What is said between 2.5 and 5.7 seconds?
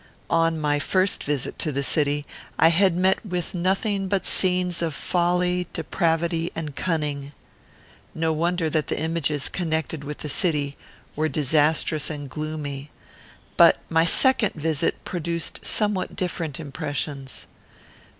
I had met with nothing but scenes of folly,